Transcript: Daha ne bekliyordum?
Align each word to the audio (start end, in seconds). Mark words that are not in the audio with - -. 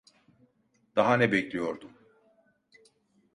Daha 0.95 1.15
ne 1.17 1.31
bekliyordum? 1.31 1.91